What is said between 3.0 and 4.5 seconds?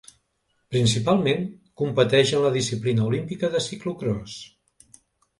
olímpica de ciclocròs.